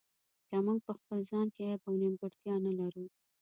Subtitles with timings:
[0.49, 3.05] که موږ په خپل ځان کې عیب او نیمګړتیا نه لرو.